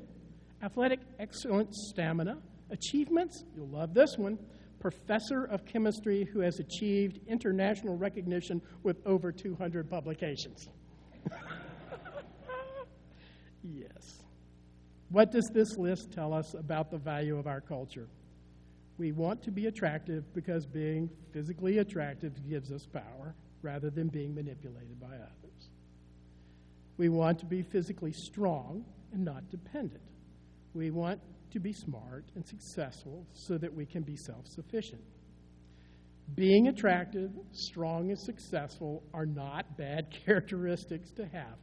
[0.63, 2.37] athletic, excellent stamina,
[2.71, 4.39] achievements, you'll love this one,
[4.81, 10.69] professor of chemistry who has achieved international recognition with over 200 publications.
[13.63, 14.23] yes.
[15.11, 18.09] What does this list tell us about the value of our culture?
[18.99, 24.35] We want to be attractive because being physically attractive gives us power rather than being
[24.35, 25.69] manipulated by others.
[26.97, 30.03] We want to be physically strong and not dependent.
[30.73, 31.21] We want
[31.51, 35.03] to be smart and successful so that we can be self sufficient.
[36.35, 41.59] Being attractive, strong, and successful are not bad characteristics to have.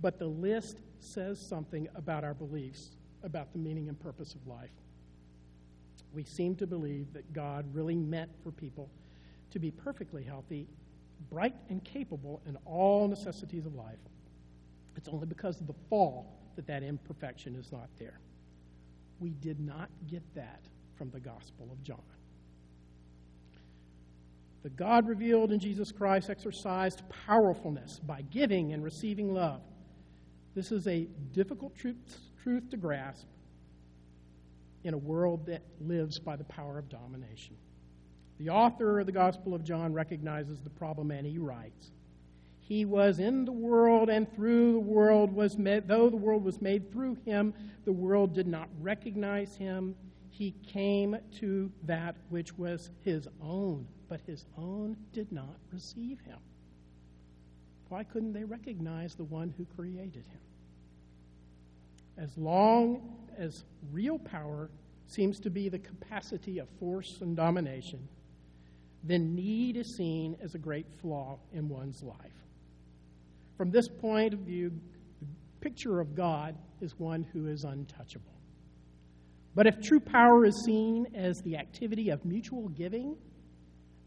[0.00, 2.90] But the list says something about our beliefs
[3.22, 4.70] about the meaning and purpose of life.
[6.12, 8.90] We seem to believe that God really meant for people
[9.50, 10.66] to be perfectly healthy,
[11.30, 13.98] bright, and capable in all necessities of life.
[14.96, 18.18] It's only because of the fall that that imperfection is not there.
[19.20, 20.60] We did not get that
[20.96, 22.02] from the Gospel of John.
[24.62, 29.60] The God revealed in Jesus Christ exercised powerfulness by giving and receiving love.
[30.54, 31.96] This is a difficult truth
[32.42, 33.26] truth to grasp
[34.86, 37.56] in a world that lives by the power of domination.
[38.38, 41.90] The author of the Gospel of John recognizes the problem and he writes,
[42.60, 46.62] He was in the world and through the world was made, though the world was
[46.62, 47.52] made through him,
[47.84, 49.96] the world did not recognize him.
[50.30, 56.38] He came to that which was his own, but his own did not receive him.
[57.88, 60.40] Why couldn't they recognize the one who created him?
[62.18, 64.70] As long as real power
[65.06, 68.08] seems to be the capacity of force and domination,
[69.04, 72.16] then need is seen as a great flaw in one's life.
[73.56, 74.70] From this point of view,
[75.20, 75.26] the
[75.60, 78.32] picture of God is one who is untouchable.
[79.54, 83.16] But if true power is seen as the activity of mutual giving,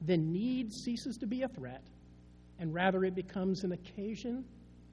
[0.01, 1.83] then need ceases to be a threat,
[2.59, 4.45] and rather it becomes an occasion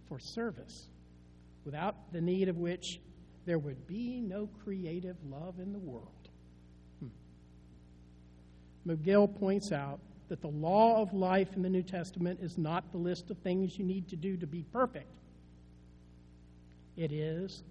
[0.08, 0.88] for service,
[1.64, 3.00] without the need of which
[3.46, 6.28] there would be no creative love in the world.
[7.00, 7.08] Hmm.
[8.90, 12.98] McGill points out that the law of life in the New Testament is not the
[12.98, 15.06] list of things you need to do to be perfect.
[16.96, 17.62] It is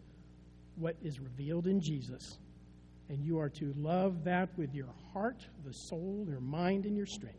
[0.77, 2.37] what is revealed in Jesus.
[3.09, 7.05] And you are to love that with your heart, the soul, your mind, and your
[7.05, 7.37] strength.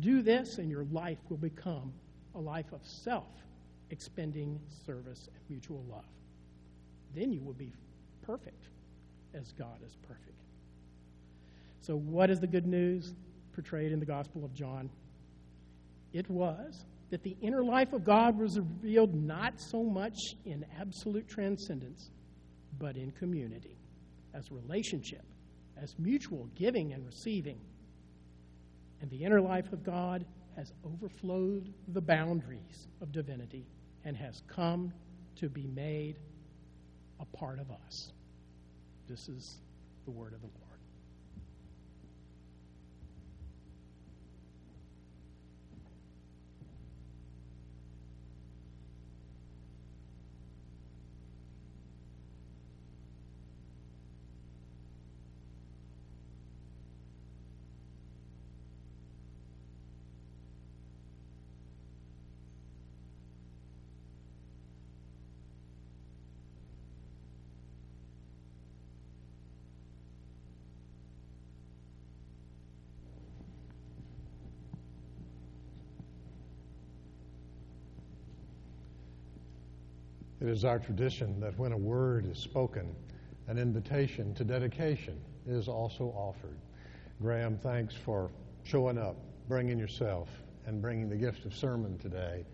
[0.00, 1.92] Do this, and your life will become
[2.34, 3.28] a life of self
[3.90, 6.04] expending service and mutual love.
[7.14, 7.72] Then you will be
[8.22, 8.68] perfect
[9.34, 10.40] as God is perfect.
[11.80, 13.14] So, what is the good news
[13.52, 14.90] portrayed in the Gospel of John?
[16.12, 21.28] It was that the inner life of God was revealed not so much in absolute
[21.28, 22.10] transcendence,
[22.78, 23.76] but in community,
[24.34, 25.24] as relationship,
[25.80, 27.60] as mutual giving and receiving.
[29.00, 30.24] And the inner life of God
[30.56, 33.66] has overflowed the boundaries of divinity
[34.04, 34.92] and has come
[35.36, 36.16] to be made
[37.20, 38.12] a part of us.
[39.08, 39.56] This is
[40.04, 40.65] the word of the Lord.
[80.46, 82.94] It is our tradition that when a word is spoken,
[83.48, 86.56] an invitation to dedication is also offered.
[87.20, 88.30] Graham, thanks for
[88.62, 89.16] showing up,
[89.48, 90.28] bringing yourself,
[90.64, 92.46] and bringing the gift of sermon today.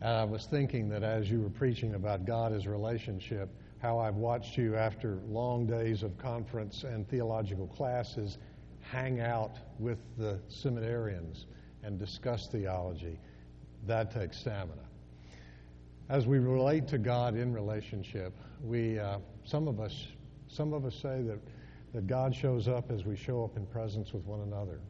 [0.00, 3.48] And I was thinking that as you were preaching about God as relationship,
[3.82, 8.38] how I've watched you after long days of conference and theological classes
[8.78, 11.46] hang out with the seminarians
[11.82, 13.18] and discuss theology.
[13.88, 14.84] That takes stamina
[16.08, 20.08] as we relate to God in relationship, we uh, some of us
[20.48, 21.38] some of us say that
[21.94, 24.80] that God shows up as we show up in presence with one another,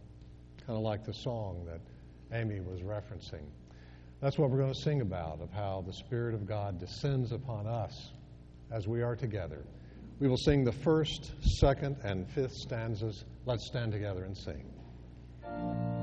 [0.66, 1.80] kind of like the song that
[2.36, 3.44] Amy was referencing.
[4.20, 7.66] That's what we're going to sing about of how the Spirit of God descends upon
[7.66, 8.12] us
[8.70, 9.66] as we are together.
[10.18, 13.24] We will sing the first, second, and fifth stanzas.
[13.44, 15.93] Let's stand together and sing.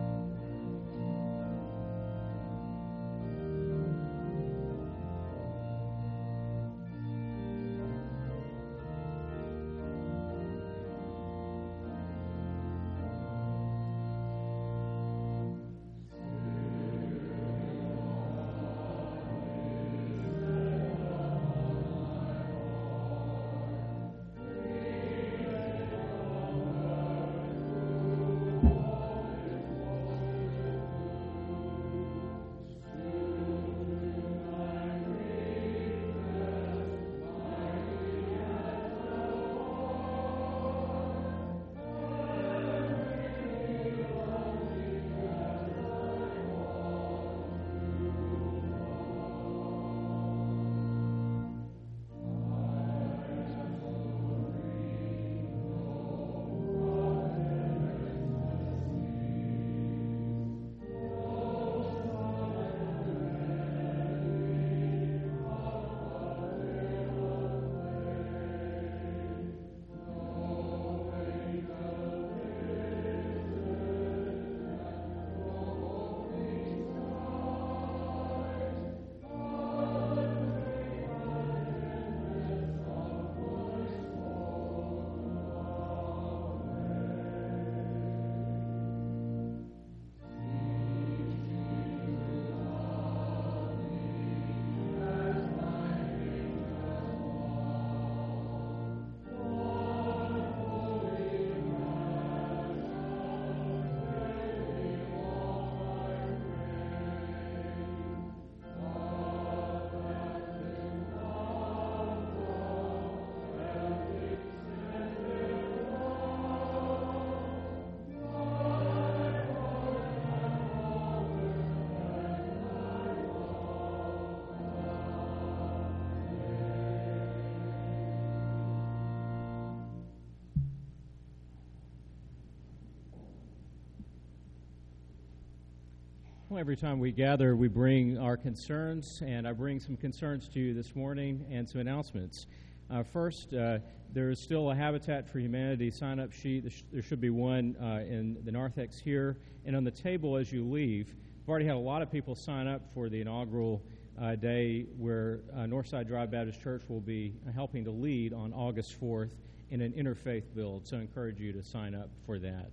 [136.51, 140.59] Well, every time we gather, we bring our concerns, and I bring some concerns to
[140.59, 142.45] you this morning and some announcements.
[142.89, 143.79] Uh, first, uh,
[144.11, 146.63] there is still a Habitat for Humanity sign up sheet.
[146.63, 149.37] There, sh- there should be one uh, in the narthex here.
[149.63, 151.07] And on the table as you leave,
[151.39, 153.81] we've already had a lot of people sign up for the inaugural
[154.21, 158.99] uh, day where uh, Northside Drive Baptist Church will be helping to lead on August
[158.99, 159.31] 4th
[159.69, 160.85] in an interfaith build.
[160.85, 162.71] So I encourage you to sign up for that.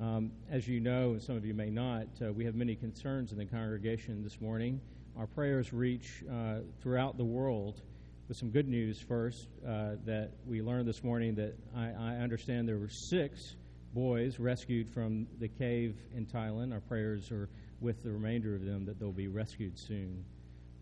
[0.00, 3.32] Um, as you know, and some of you may not, uh, we have many concerns
[3.32, 4.78] in the congregation this morning.
[5.16, 7.80] Our prayers reach uh, throughout the world
[8.28, 12.68] with some good news first uh, that we learned this morning that I, I, understand
[12.68, 13.54] there were six
[13.94, 16.74] boys rescued from the cave in Thailand.
[16.74, 17.48] Our prayers are
[17.80, 20.22] with the remainder of them that they'll be rescued soon.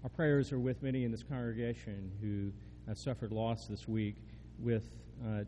[0.03, 2.51] Our prayers are with many in this congregation who
[2.89, 4.17] have suffered loss this week,
[4.59, 4.85] with
[5.25, 5.45] uh,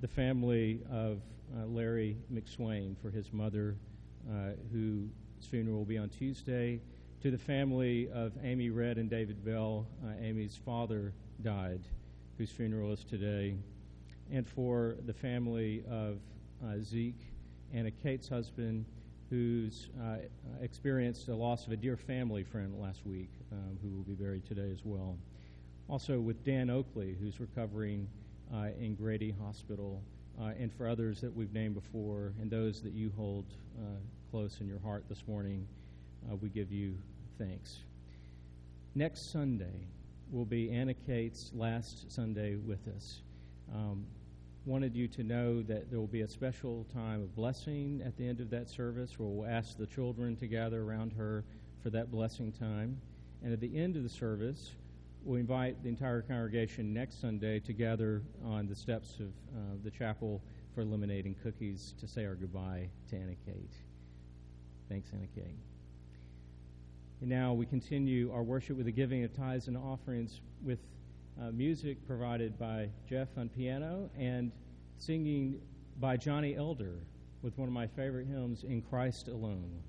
[0.00, 1.20] the family of
[1.56, 3.76] uh, Larry McSwain for his mother,
[4.30, 5.10] uh, whose
[5.50, 6.80] funeral will be on Tuesday,
[7.22, 9.86] to the family of Amy Red and David Bell.
[10.04, 11.80] Uh, Amy's father died,
[12.38, 13.56] whose funeral is today,
[14.30, 16.18] and for the family of
[16.64, 17.20] uh, Zeke
[17.72, 18.84] and Kate's husband,
[19.28, 20.16] who's uh,
[20.60, 24.44] experienced the loss of a dear family friend last week, um, who will be buried
[24.44, 25.16] today as well.
[25.88, 28.08] Also, with Dan Oakley, who's recovering
[28.80, 30.02] in Grady Hospital
[30.38, 33.46] uh, and for others that we've named before, and those that you hold
[33.78, 33.98] uh,
[34.30, 35.66] close in your heart this morning,
[36.30, 36.94] uh, we give you
[37.38, 37.78] thanks.
[38.94, 39.86] Next Sunday
[40.30, 43.20] will be Anna Kate's last Sunday with us.
[43.74, 44.04] Um,
[44.66, 48.28] wanted you to know that there will be a special time of blessing at the
[48.28, 51.44] end of that service where we'll ask the children to gather around her
[51.82, 53.00] for that blessing time.
[53.42, 54.72] And at the end of the service,
[55.24, 59.90] we'll invite the entire congregation next Sunday to gather on the steps of uh, the
[59.90, 60.40] chapel
[60.74, 63.74] for lemonade and cookies to say our goodbye to Anna Kate.
[64.88, 65.58] Thanks, Anna Kate.
[67.20, 70.78] And now we continue our worship with the giving of tithes and offerings with
[71.40, 74.50] uh, music provided by Jeff on piano and
[74.98, 75.60] singing
[75.98, 76.94] by Johnny Elder
[77.42, 79.82] with one of my favorite hymns, In Christ Alone.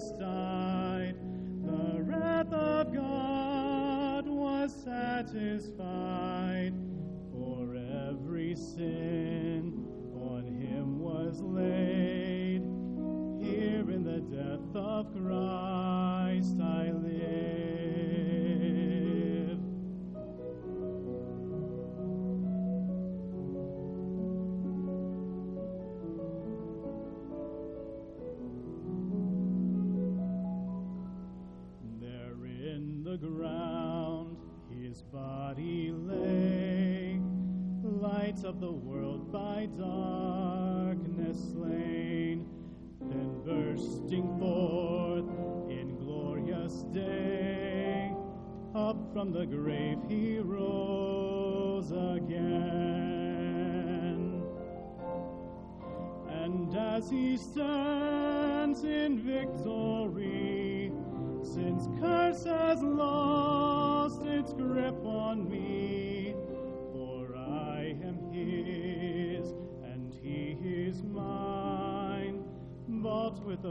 [0.00, 1.14] The
[2.00, 6.72] wrath of God was satisfied,
[7.30, 7.76] for
[8.08, 9.86] every sin
[10.18, 12.62] on him was laid.
[13.42, 15.41] Here in the death of Christ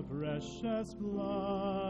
[0.03, 1.80] precious blood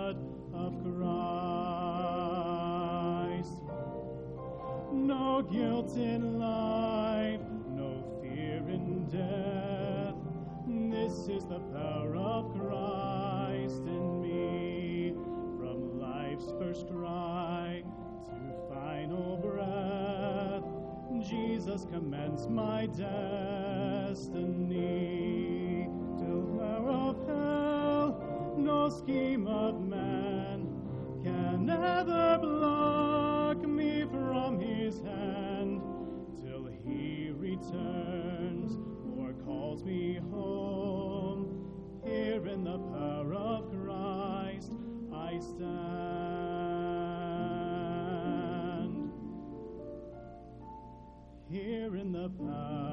[52.22, 52.91] the power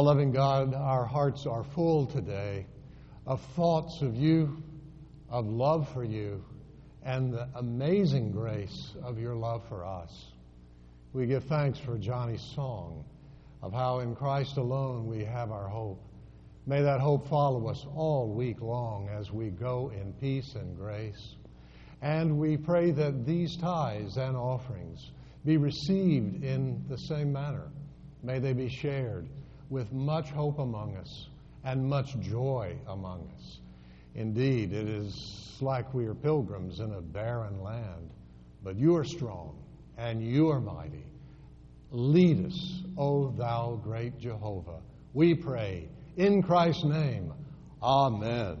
[0.00, 2.64] All loving God, our hearts are full today
[3.26, 4.62] of thoughts of you,
[5.28, 6.42] of love for you,
[7.04, 10.32] and the amazing grace of your love for us.
[11.12, 13.04] We give thanks for Johnny's song
[13.62, 16.02] of how in Christ alone we have our hope.
[16.64, 21.34] May that hope follow us all week long as we go in peace and grace.
[22.00, 25.10] And we pray that these tithes and offerings
[25.44, 27.70] be received in the same manner.
[28.22, 29.28] May they be shared
[29.70, 31.28] with much hope among us
[31.64, 33.58] and much joy among us.
[34.14, 38.10] Indeed, it is like we are pilgrims in a barren land,
[38.62, 39.56] but you are strong
[39.96, 41.04] and you are mighty.
[41.92, 44.80] Lead us, O thou great Jehovah.
[45.12, 47.32] We pray in Christ's name.
[47.82, 48.58] Amen.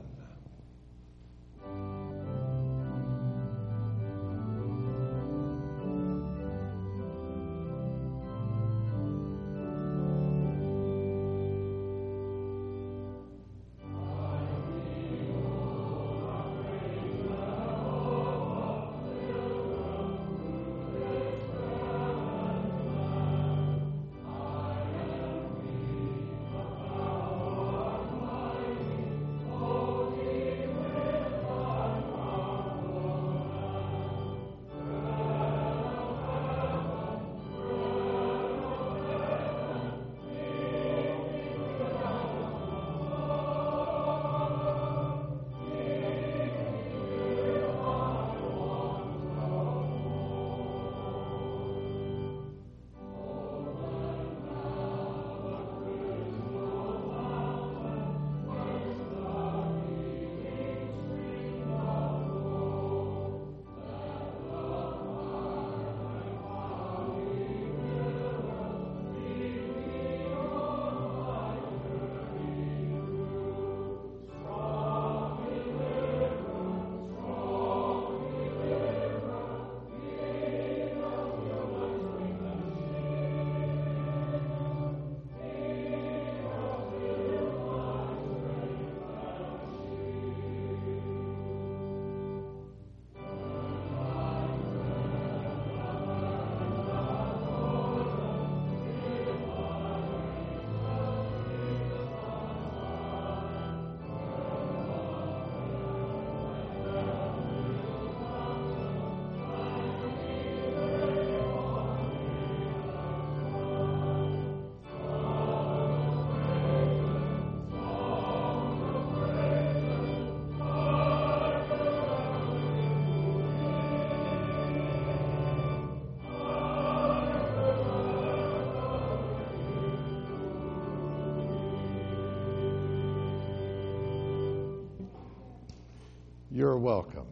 [136.60, 137.26] You're welcome.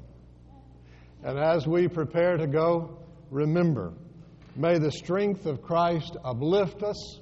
[1.22, 2.99] And as we prepare to go,
[3.31, 3.93] remember,
[4.57, 7.20] may the strength of Christ uplift us,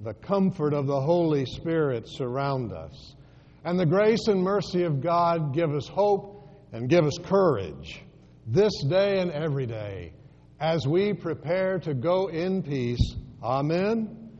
[0.00, 3.16] the comfort of the Holy Spirit surround us,
[3.64, 8.00] and the grace and mercy of God give us hope and give us courage
[8.46, 10.12] this day and every day
[10.60, 13.16] as we prepare to go in peace.
[13.42, 14.30] Amen.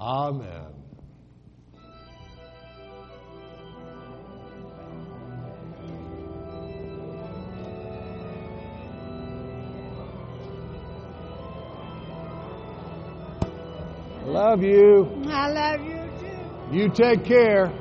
[0.00, 0.77] Amen.
[14.28, 15.10] Love you.
[15.26, 16.76] I love you too.
[16.76, 17.72] You take care.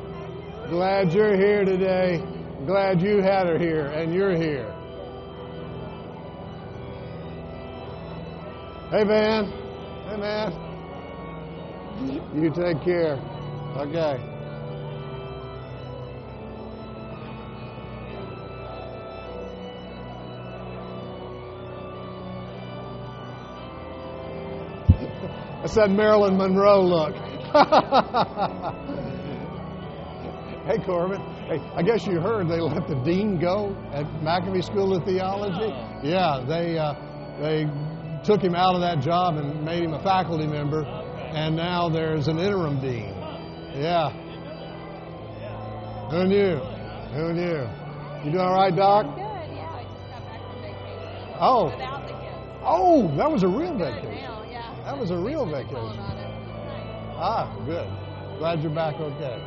[0.69, 2.23] Glad you're here today.
[2.65, 4.73] Glad you had her here and you're here.
[8.91, 9.51] Hey, man.
[10.07, 10.53] Hey, man.
[12.33, 13.19] You take care.
[13.75, 14.36] Okay.
[25.67, 27.13] That's that Marilyn Monroe look.
[30.65, 31.19] hey, Corbin.
[31.49, 35.73] Hey, I guess you heard they let the dean go at McAfee School of Theology.
[36.07, 36.93] Yeah, they uh,
[37.41, 37.67] they
[38.23, 42.29] took him out of that job and made him a faculty member, and now there's
[42.29, 43.13] an interim dean.
[43.75, 44.09] Yeah.
[46.11, 46.59] Who knew?
[47.11, 47.67] Who knew?
[48.23, 49.03] You doing all right, Doc?
[49.03, 49.69] Good, yeah.
[49.69, 51.35] I just got back from vacation.
[51.41, 51.65] Oh.
[51.65, 52.37] Without the kids.
[52.63, 54.46] Oh, that was a real Good vacation.
[54.87, 55.75] That was a real vacation.
[55.75, 56.31] calling on it.
[56.31, 57.15] Nice.
[57.19, 57.89] Ah, good.
[58.39, 59.37] Glad you're back okay.